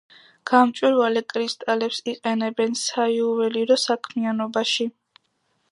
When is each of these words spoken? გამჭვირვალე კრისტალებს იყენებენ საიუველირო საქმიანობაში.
გამჭვირვალე 0.51 1.21
კრისტალებს 1.33 1.99
იყენებენ 2.13 2.75
საიუველირო 2.85 3.79
საქმიანობაში. 3.87 4.91